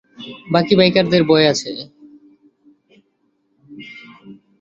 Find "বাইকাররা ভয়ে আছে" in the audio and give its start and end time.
0.79-1.71